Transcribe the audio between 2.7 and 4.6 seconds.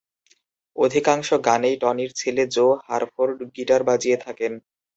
Hartford guitar বাজিয়ে থাকেন।